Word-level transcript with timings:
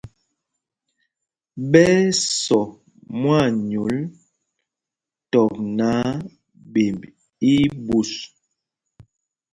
Ɓɛ́ 1.71 1.87
ɛ́ 1.99 2.03
sɔ 2.39 2.59
mwaanyûl 3.19 3.95
tɔp 5.31 5.53
náǎ, 5.77 6.07
ɓemb 6.73 7.01
í 7.51 7.53
í 7.63 7.69
ɓus. 7.85 8.11